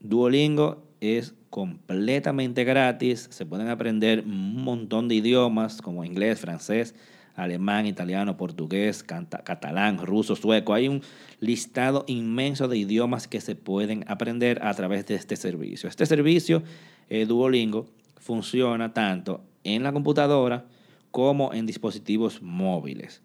[0.00, 6.94] Duolingo es completamente gratis, se pueden aprender un montón de idiomas como inglés, francés,
[7.34, 10.74] alemán, italiano, portugués, catalán, ruso, sueco.
[10.74, 11.02] Hay un
[11.40, 15.88] listado inmenso de idiomas que se pueden aprender a través de este servicio.
[15.88, 16.62] Este servicio,
[17.08, 17.86] eh, Duolingo,
[18.16, 20.66] funciona tanto en la computadora
[21.10, 23.22] como en dispositivos móviles.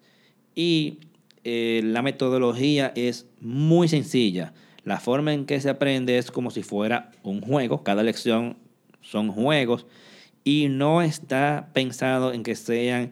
[0.56, 1.00] Y
[1.44, 4.54] eh, la metodología es muy sencilla.
[4.86, 7.84] La forma en que se aprende es como si fuera un juego.
[7.84, 8.58] Cada lección
[9.02, 9.86] son juegos
[10.44, 13.12] y no está pensado en que sean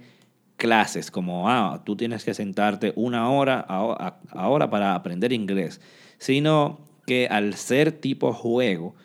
[0.55, 5.81] clases, como, ah, tú tienes que sentarte una hora ahora para aprender inglés,
[6.19, 8.95] sino que al ser tipo juego,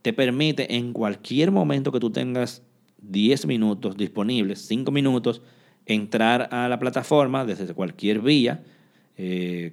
[0.00, 2.62] te permite en cualquier momento que tú tengas
[3.02, 5.42] 10 minutos disponibles, 5 minutos,
[5.86, 8.62] entrar a la plataforma desde cualquier vía
[9.16, 9.72] eh,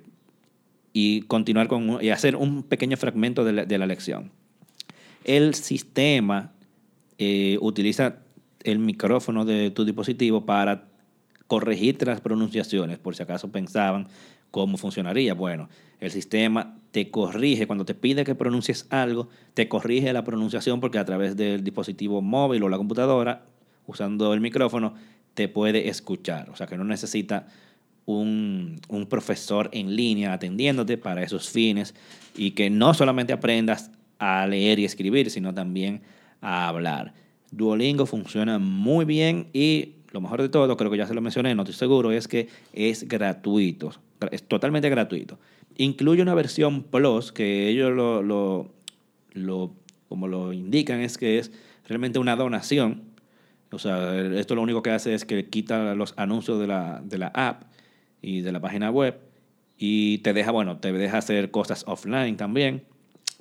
[0.94, 4.32] y continuar con y hacer un pequeño fragmento de la, lección.
[5.24, 6.54] El sistema
[7.18, 8.18] eh, utiliza
[8.64, 10.90] el micrófono de tu dispositivo para
[11.48, 14.08] corregirte las pronunciaciones, por si acaso pensaban
[14.52, 15.34] cómo funcionaría.
[15.34, 20.80] Bueno, el sistema te corrige, cuando te pide que pronuncies algo, te corrige la pronunciación
[20.80, 23.46] porque a través del dispositivo móvil o la computadora,
[23.86, 24.94] usando el micrófono,
[25.34, 26.50] te puede escuchar.
[26.50, 27.48] O sea que no necesita
[28.18, 31.94] un, un profesor en línea atendiéndote para esos fines
[32.36, 36.02] y que no solamente aprendas a leer y escribir, sino también
[36.42, 37.14] a hablar.
[37.52, 41.54] Duolingo funciona muy bien y lo mejor de todo, creo que ya se lo mencioné,
[41.54, 43.92] no estoy seguro, es que es gratuito,
[44.32, 45.38] es totalmente gratuito.
[45.78, 48.24] Incluye una versión Plus que ellos lo,
[49.34, 49.72] lo,
[50.08, 51.52] como lo indican, es que es
[51.88, 53.04] realmente una donación.
[53.72, 57.20] O sea, esto lo único que hace es que quita los anuncios de la, de
[57.20, 57.69] la app
[58.22, 59.20] y de la página web
[59.78, 62.84] y te deja, bueno, te deja hacer cosas offline también,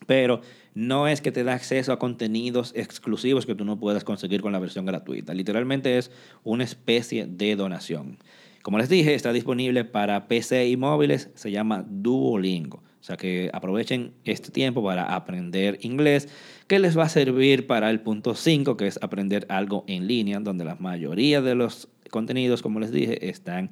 [0.06, 0.40] pero
[0.74, 4.52] no es que te da acceso a contenidos exclusivos que tú no puedas conseguir con
[4.52, 5.34] la versión gratuita.
[5.34, 6.12] Literalmente es
[6.44, 8.18] una especie de donación.
[8.62, 12.84] Como les dije, está disponible para PC y móviles, se llama Duolingo.
[13.00, 16.28] O sea que aprovechen este tiempo para aprender inglés,
[16.66, 20.38] que les va a servir para el punto 5, que es aprender algo en línea,
[20.40, 23.70] donde la mayoría de los contenidos, como les dije, están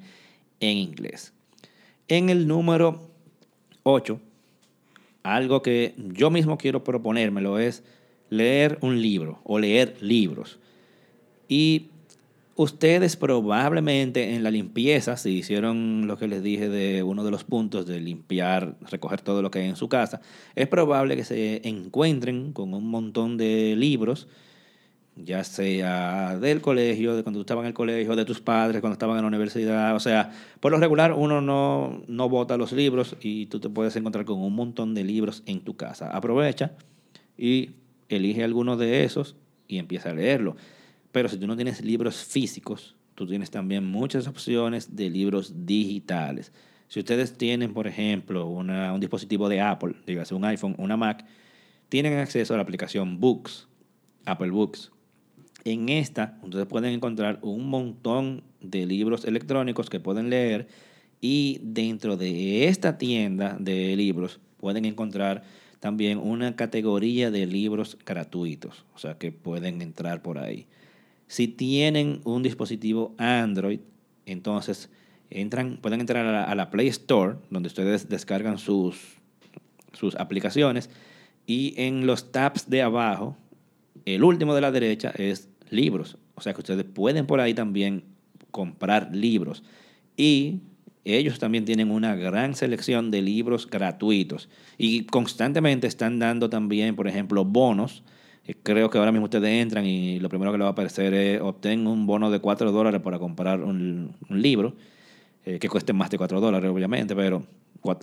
[0.59, 1.33] en inglés.
[2.07, 3.09] En el número
[3.83, 4.19] 8
[5.27, 7.83] algo que yo mismo quiero proponérmelo es
[8.29, 10.57] leer un libro o leer libros.
[11.49, 11.87] Y
[12.55, 17.43] ustedes probablemente en la limpieza, si hicieron lo que les dije de uno de los
[17.43, 20.21] puntos de limpiar, recoger todo lo que hay en su casa,
[20.55, 24.27] es probable que se encuentren con un montón de libros
[25.23, 28.93] ya sea del colegio, de cuando tú estabas en el colegio, de tus padres cuando
[28.93, 29.95] estaban en la universidad.
[29.95, 33.95] O sea, por lo regular uno no, no bota los libros y tú te puedes
[33.95, 36.11] encontrar con un montón de libros en tu casa.
[36.11, 36.73] Aprovecha
[37.37, 37.71] y
[38.09, 39.35] elige alguno de esos
[39.67, 40.55] y empieza a leerlo.
[41.11, 46.51] Pero si tú no tienes libros físicos, tú tienes también muchas opciones de libros digitales.
[46.87, 51.25] Si ustedes tienen, por ejemplo, una, un dispositivo de Apple, dígase un iPhone, una Mac,
[51.89, 53.67] tienen acceso a la aplicación Books,
[54.25, 54.91] Apple Books
[55.71, 60.67] en esta, ustedes pueden encontrar un montón de libros electrónicos que pueden leer
[61.21, 65.43] y dentro de esta tienda de libros pueden encontrar
[65.79, 70.65] también una categoría de libros gratuitos, o sea que pueden entrar por ahí.
[71.27, 73.79] Si tienen un dispositivo Android,
[74.25, 74.89] entonces
[75.29, 79.17] entran, pueden entrar a la, a la Play Store, donde ustedes descargan sus,
[79.93, 80.89] sus aplicaciones,
[81.49, 83.37] Y en los tabs de abajo,
[84.05, 86.17] el último de la derecha es libros.
[86.35, 88.03] O sea que ustedes pueden por ahí también
[88.51, 89.63] comprar libros.
[90.15, 90.61] Y
[91.03, 94.49] ellos también tienen una gran selección de libros gratuitos.
[94.77, 98.03] Y constantemente están dando también, por ejemplo, bonos.
[98.45, 101.13] Eh, creo que ahora mismo ustedes entran y lo primero que les va a aparecer
[101.13, 104.75] es obtengan un bono de 4 dólares para comprar un, libro,
[105.45, 107.45] eh, que cueste más de 4 dólares, obviamente, pero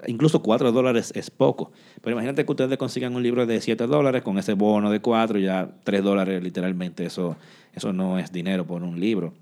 [0.06, 1.72] incluso 4 dólares es poco.
[2.00, 5.38] Pero imagínate que ustedes consigan un libro de 7 dólares con ese bono de 4,
[5.38, 7.36] ya 3 dólares literalmente, eso,
[7.74, 9.32] eso no es dinero por un libro.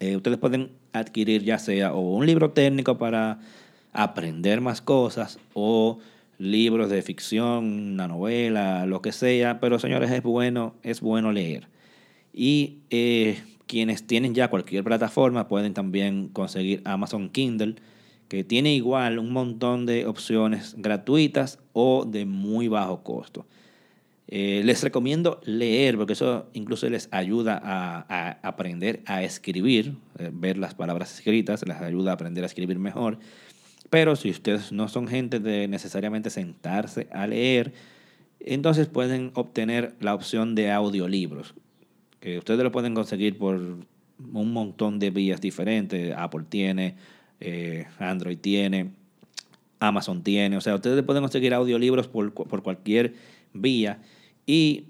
[0.00, 3.38] Eh, ustedes pueden adquirir ya sea o un libro técnico para
[3.92, 5.98] aprender más cosas o
[6.38, 11.68] libros de ficción, una novela, lo que sea, pero señores, es bueno, es bueno leer.
[12.32, 17.76] Y eh, quienes tienen ya cualquier plataforma pueden también conseguir Amazon Kindle,
[18.34, 23.46] que tiene igual un montón de opciones gratuitas o de muy bajo costo.
[24.26, 30.58] Eh, les recomiendo leer, porque eso incluso les ayuda a, aprender a escribir, eh, ver
[30.58, 33.18] las palabras escritas, les ayuda a aprender a escribir mejor.
[33.88, 37.72] Pero si ustedes no son gente de necesariamente sentarse a leer,
[38.40, 41.54] entonces pueden obtener la opción de audiolibros,
[42.18, 43.60] que ustedes lo pueden conseguir por
[44.32, 46.12] un montón de vías diferentes.
[46.16, 46.96] Apple tiene,
[47.40, 48.90] eh, Android tiene,
[49.80, 53.14] Amazon tiene, o sea, ustedes pueden conseguir audiolibros por, por cualquier
[53.52, 53.98] vía
[54.46, 54.86] y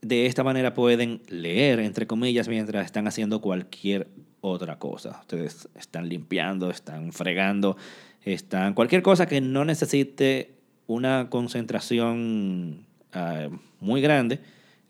[0.00, 4.08] de esta manera pueden leer, entre comillas, mientras están haciendo cualquier
[4.40, 5.18] otra cosa.
[5.20, 7.76] Ustedes están limpiando, están fregando,
[8.24, 10.54] están cualquier cosa que no necesite
[10.86, 13.48] una concentración ah,
[13.80, 14.40] muy grande,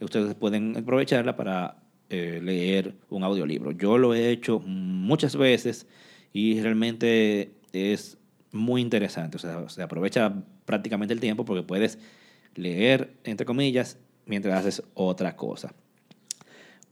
[0.01, 1.77] ustedes pueden aprovecharla para
[2.11, 3.73] eh, leer un audiolibro.
[3.73, 5.87] Yo lo he hecho muchas veces
[6.33, 8.19] y realmente es
[8.53, 9.37] muy interesante.
[9.37, 11.99] O sea, se aprovecha prácticamente el tiempo porque puedes
[12.55, 15.75] leer, entre comillas, mientras haces otra cosa.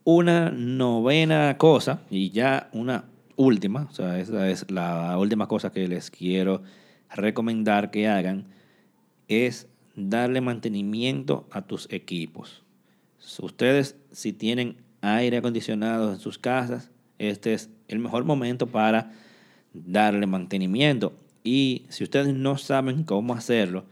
[0.04, 5.88] Una novena cosa, y ya una última, o sea, esa es la última cosa que
[5.88, 6.62] les quiero
[7.10, 8.46] recomendar que hagan,
[9.28, 12.62] es darle mantenimiento a tus equipos.
[13.40, 19.12] Ustedes, si tienen aire acondicionado en sus casas, este es el mejor momento para
[19.84, 21.12] darle mantenimiento.
[21.44, 23.84] Y si ustedes no saben cómo hacerlo,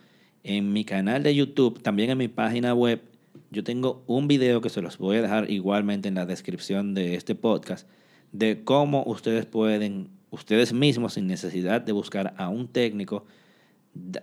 [0.42, 3.02] en mi canal de YouTube, también en mi página web,
[3.50, 7.14] yo tengo un video que se los voy a dejar igualmente en la descripción de
[7.14, 7.88] este podcast,
[8.32, 13.24] de cómo ustedes pueden, ustedes mismos, sin necesidad de buscar a un técnico,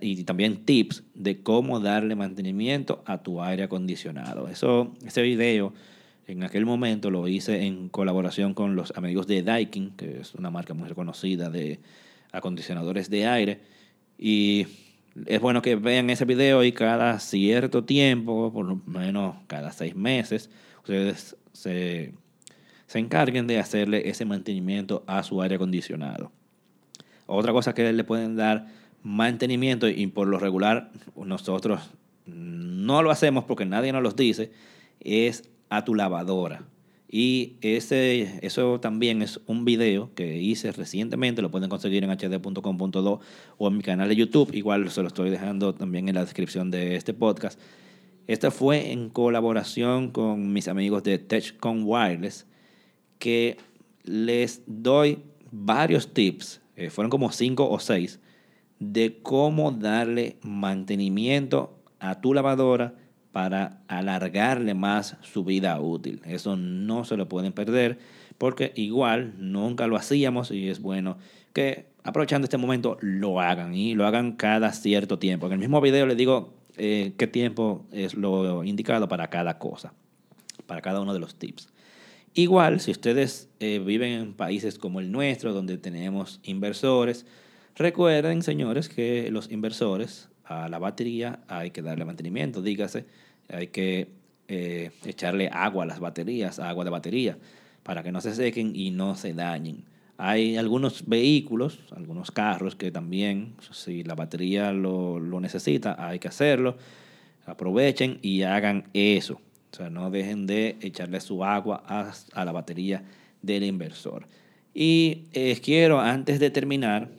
[0.02, 4.50] y también tips de cómo darle mantenimiento a tu aire acondicionado.
[4.50, 5.74] Eso, ese video
[6.28, 10.50] en aquel momento lo hice en colaboración con los amigos de Daikin, que es una
[10.50, 11.80] marca muy reconocida de
[12.32, 13.62] acondicionadores de aire.
[14.18, 14.68] Y
[15.26, 19.96] es bueno que vean ese video y cada cierto tiempo, por lo menos cada seis
[19.96, 22.14] meses, ustedes se,
[22.88, 26.32] se encarguen de hacerle ese mantenimiento a su aire acondicionado.
[27.26, 28.68] Otra cosa que le pueden dar
[29.04, 31.92] mantenimiento y por lo regular nosotros
[32.26, 34.52] no lo hacemos porque nadie nos lo dice,
[35.00, 36.66] es a tu lavadora.
[37.10, 43.20] Y ese, eso también es un video que hice recientemente, lo pueden conseguir en hd.com.do
[43.58, 46.72] o en mi canal de YouTube, igual se lo estoy dejando también en la descripción
[46.72, 47.60] de este podcast.
[48.28, 52.46] Esta fue en colaboración con mis amigos de TechCon Wireless,
[53.18, 53.58] que
[54.04, 55.20] les doy
[55.52, 58.20] varios tips, eh, fueron como cinco o seis,
[58.80, 62.96] de cómo darle mantenimiento a tu lavadora
[63.32, 66.22] para alargarle más su vida útil.
[66.26, 68.00] Eso no se lo pueden perder
[68.38, 71.18] porque igual nunca lo hacíamos y es bueno
[71.54, 75.48] que aprovechando este momento lo hagan y lo hagan cada cierto tiempo.
[75.48, 79.94] En el mismo video les digo eh, qué tiempo es lo indicado para cada cosa,
[80.66, 81.70] para cada uno de los tips.
[82.34, 87.26] Igual, si ustedes eh, viven en países como el nuestro, donde tenemos inversores,
[87.76, 93.06] recuerden, señores, que los inversores a la batería hay que darle mantenimiento, dígase,
[93.50, 94.10] hay que
[94.48, 97.38] eh, echarle agua a las baterías, agua de batería,
[97.84, 99.86] para que no se sequen y no se dañen.
[100.18, 106.28] Hay algunos vehículos, algunos carros que también, si la batería lo, lo necesita, hay que
[106.28, 106.78] hacerlo.
[107.46, 109.42] Aprovechen y hagan eso.
[109.72, 113.04] O sea, no dejen de echarle su agua a, a la batería
[113.42, 114.28] del inversor.
[114.74, 117.10] Y eh, quiero, antes de terminar,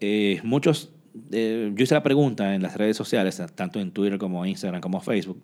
[0.00, 0.90] eh, muchos
[1.30, 5.42] yo hice la pregunta en las redes sociales, tanto en Twitter como Instagram como Facebook,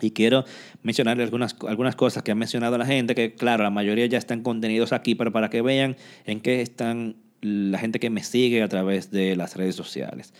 [0.00, 0.44] y quiero
[0.82, 4.42] mencionarles algunas, algunas cosas que ha mencionado la gente, que claro, la mayoría ya están
[4.42, 8.68] contenidos aquí, pero para que vean en qué están la gente que me sigue a
[8.68, 10.34] través de las redes sociales.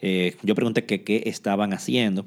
[0.00, 2.26] Eh, yo pregunté que qué estaban haciendo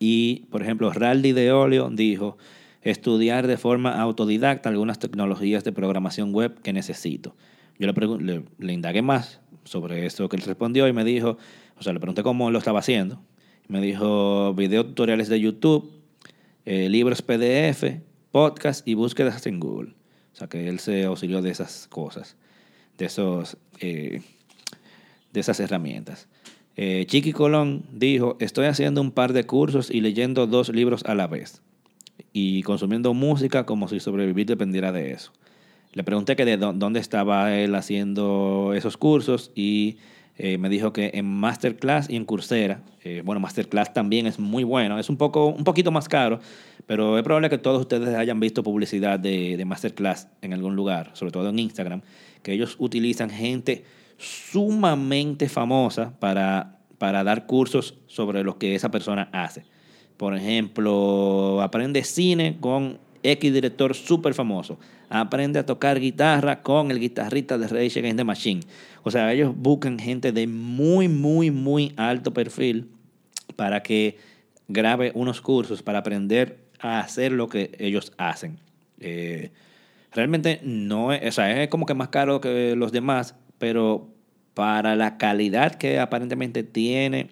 [0.00, 2.38] Y, por ejemplo, Raldi de Olio dijo,
[2.82, 7.36] estudiar de forma autodidacta algunas tecnologías de programación web que necesito.
[7.82, 11.36] Yo le, le, le indagué más sobre eso que él respondió y me dijo,
[11.76, 13.20] o sea, le pregunté cómo lo estaba haciendo.
[13.66, 15.90] Me dijo video tutoriales de YouTube,
[16.64, 17.82] eh, libros PDF,
[18.30, 19.94] podcast y búsquedas en Google.
[20.32, 22.36] O sea, que él se auxilió de esas cosas,
[22.98, 24.22] de, esos, eh,
[25.32, 26.28] de esas herramientas.
[26.76, 31.16] Eh, Chiqui Colón dijo, estoy haciendo un par de cursos y leyendo dos libros a
[31.16, 31.62] la vez
[32.32, 35.32] y consumiendo música como si sobrevivir dependiera de eso.
[35.92, 39.98] Le pregunté que de dónde estaba él haciendo esos cursos y
[40.38, 44.64] eh, me dijo que en Masterclass y en Coursera, eh, bueno, Masterclass también es muy
[44.64, 46.40] bueno, es un, poco, un poquito más caro,
[46.86, 51.10] pero es probable que todos ustedes hayan visto publicidad de, de Masterclass en algún lugar,
[51.12, 52.00] sobre todo en Instagram,
[52.42, 53.84] que ellos utilizan gente
[54.16, 59.64] sumamente famosa para, para dar cursos sobre lo que esa persona hace.
[60.16, 64.78] Por ejemplo, aprende cine con X director súper famoso.
[65.08, 68.60] Aprende a tocar guitarra con el guitarrista de Rage Against the Machine.
[69.02, 72.90] O sea, ellos buscan gente de muy, muy, muy alto perfil
[73.56, 74.18] para que
[74.68, 78.58] grabe unos cursos para aprender a hacer lo que ellos hacen.
[79.00, 79.50] Eh,
[80.12, 84.08] realmente no es, o sea, es como que más caro que los demás, pero
[84.54, 87.28] para la calidad que aparentemente tiene,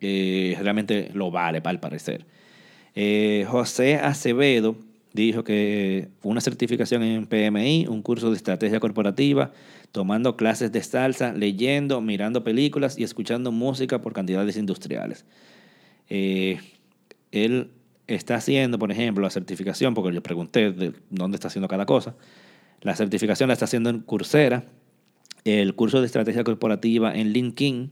[0.00, 2.26] eh, realmente lo vale, al parecer.
[2.94, 4.76] Eh, José Acevedo
[5.12, 9.52] dijo que una certificación en PMI, un curso de estrategia corporativa,
[9.92, 15.24] tomando clases de salsa, leyendo, mirando películas y escuchando música por cantidades industriales.
[16.08, 16.60] Eh,
[17.32, 17.70] él
[18.06, 22.14] está haciendo, por ejemplo, la certificación, porque yo pregunté de dónde está haciendo cada cosa.
[22.82, 24.64] La certificación la está haciendo en Coursera,
[25.44, 27.90] el curso de estrategia corporativa en LinkedIn,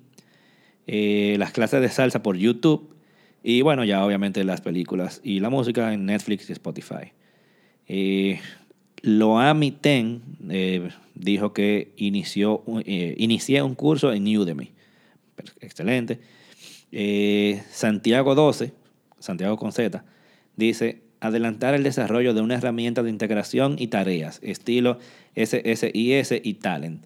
[0.87, 2.98] eh, las clases de salsa por YouTube
[3.43, 7.13] y bueno, ya obviamente las películas y la música en Netflix y Spotify.
[7.87, 8.41] Eh,
[9.03, 14.73] Loami Ten eh, dijo que inició, eh, inicié un curso en Udemy.
[15.61, 16.21] Excelente.
[16.91, 18.73] Eh, Santiago 12,
[19.19, 20.05] Santiago con Z,
[20.57, 24.99] dice adelantar el desarrollo de una herramienta de integración y tareas, estilo
[25.35, 27.05] SSIS y Talent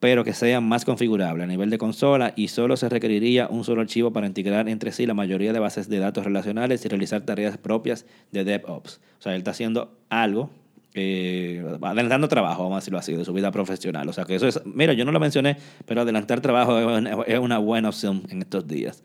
[0.00, 3.80] pero que sea más configurable a nivel de consola y solo se requeriría un solo
[3.80, 7.56] archivo para integrar entre sí la mayoría de bases de datos relacionales y realizar tareas
[7.56, 9.00] propias de DevOps.
[9.18, 10.50] O sea, él está haciendo algo,
[10.94, 14.08] eh, adelantando trabajo, vamos a decirlo así, de su vida profesional.
[14.08, 16.78] O sea, que eso es, mira, yo no lo mencioné, pero adelantar trabajo
[17.26, 19.02] es una, buena opción en estos días.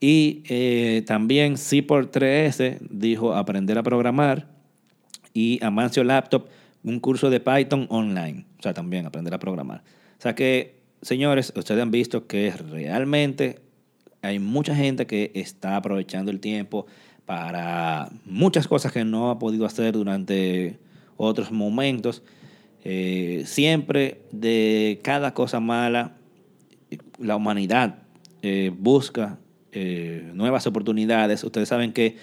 [0.00, 4.48] Y eh, también C por 3S dijo aprender a programar
[5.34, 6.48] y Amancio Laptop
[6.82, 8.46] un curso de Python online.
[8.60, 9.82] O sea, también aprender a programar.
[10.18, 13.60] O sea que, señores, ustedes han visto que realmente
[14.20, 16.86] hay mucha gente que está aprovechando el tiempo
[17.24, 20.78] para muchas cosas que no ha podido hacer durante
[21.16, 22.22] otros momentos.
[22.84, 26.16] Eh, siempre de cada cosa mala,
[27.18, 28.02] la humanidad
[28.42, 29.38] eh, busca
[29.72, 31.44] eh, nuevas oportunidades.
[31.44, 32.18] Ustedes saben que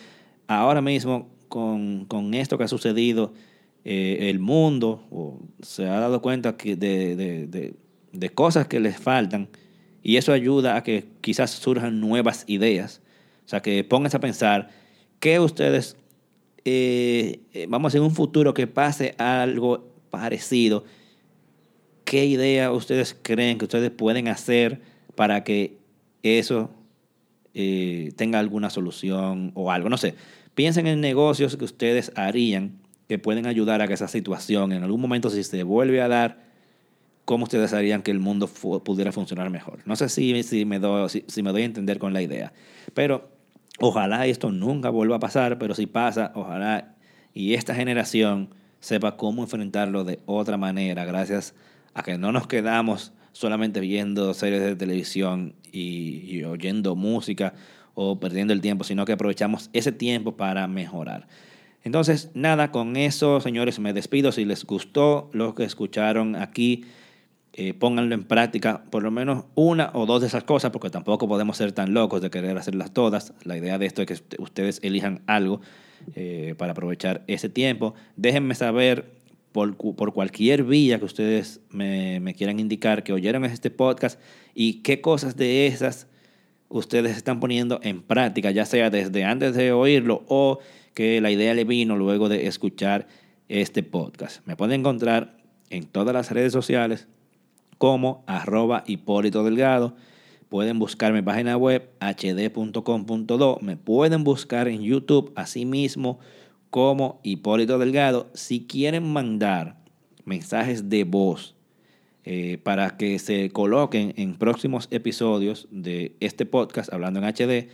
[0.45, 3.33] ahora mismo con, con esto que ha sucedido,
[3.89, 7.73] eh, el mundo se ha dado cuenta que de,
[8.35, 9.47] cosas que les faltan
[10.03, 13.01] y eso ayuda a que quizás surjan nuevas ideas.
[13.45, 14.67] O sea, que pónganse a pensar
[15.21, 15.95] que ustedes,
[16.65, 20.83] eh, eh, vamos en un futuro que pase algo parecido,
[22.03, 24.81] ¿qué idea ustedes creen que ustedes pueden hacer
[25.15, 25.77] para que
[26.23, 26.71] eso
[27.53, 29.87] tenga alguna solución o algo?
[29.87, 30.15] No sé,
[30.55, 35.01] piensen en negocios que ustedes harían que pueden ayudar a que esa situación en algún
[35.01, 36.39] momento si se vuelve a dar,
[37.25, 39.79] cómo ustedes harían que el mundo pudiera funcionar mejor.
[39.85, 42.53] No sé si, si, me doy, si, me doy a entender con la idea,
[42.93, 43.29] pero
[43.79, 46.95] ojalá esto nunca vuelva a pasar, pero si pasa, ojalá
[47.33, 48.49] y esta generación
[48.79, 51.53] sepa cómo enfrentarlo de otra manera, gracias
[51.93, 57.53] a que no nos quedamos solamente viendo series de televisión y oyendo música
[57.93, 61.27] o perdiendo el tiempo, sino que aprovechamos ese tiempo para mejorar.
[61.83, 64.31] Entonces, nada, con eso, señores, me despido.
[64.31, 66.85] Si les gustó lo que escucharon aquí,
[67.53, 71.27] eh, pónganlo en práctica, por lo menos una o dos de esas cosas, porque tampoco
[71.27, 73.33] podemos ser tan locos de querer hacerlas todas.
[73.43, 75.61] La idea de esto es que ustedes elijan algo
[76.15, 77.95] eh, para aprovechar ese tiempo.
[78.15, 79.17] Déjenme saber
[79.51, 84.19] por, por cualquier vía que ustedes me, me, quieran indicar que oyeron este podcast
[84.53, 86.07] y qué cosas de esas
[86.69, 90.59] ustedes están poniendo en práctica, ya sea desde antes de oírlo o
[90.97, 93.07] que la idea le vino luego de escuchar
[93.49, 94.43] este podcast.
[94.47, 95.37] Me pueden encontrar
[95.69, 97.07] en todas las redes sociales
[97.77, 99.93] como arroba Hipólito Delgado.
[100.49, 103.59] Pueden buscar mi página web hd.com.do.
[103.61, 106.17] Me pueden buscar en YouTube asimismo
[106.71, 108.31] como Hipólito Delgado.
[108.33, 109.77] Si quieren mandar
[110.25, 111.53] mensajes de voz
[112.23, 117.69] eh, para que se coloquen en próximos episodios de este podcast hablando en HD,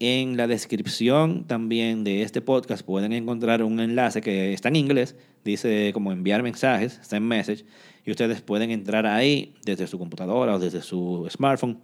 [0.00, 5.16] en la descripción también de este podcast pueden encontrar un enlace que está en inglés,
[5.44, 7.64] dice como enviar mensajes, send message,
[8.04, 11.78] y ustedes pueden entrar ahí desde su computadora o desde su smartphone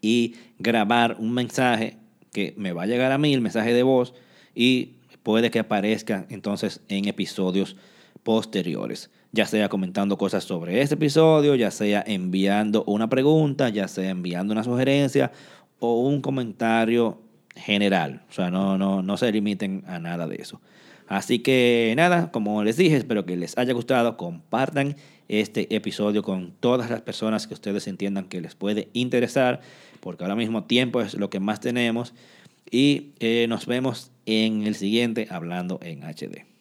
[0.00, 1.98] y grabar un mensaje
[2.32, 4.14] que me va a llegar a mí, el mensaje de voz,
[4.54, 7.76] y puede que aparezca entonces en episodios
[8.22, 14.10] posteriores, ya sea comentando cosas sobre este episodio, ya sea enviando una pregunta, ya sea
[14.10, 15.30] enviando una sugerencia
[15.78, 17.23] o un comentario
[17.56, 18.22] general.
[18.30, 20.60] O sea, no, no, no se limiten a nada de eso.
[21.06, 24.16] Así que nada, como les dije, espero que les haya gustado.
[24.16, 24.96] Compartan
[25.28, 29.60] este episodio con todas las personas que ustedes entiendan que les puede interesar,
[30.00, 32.14] porque ahora mismo tiempo es lo que más tenemos.
[32.70, 36.53] Y eh, nos vemos en el siguiente hablando en HD.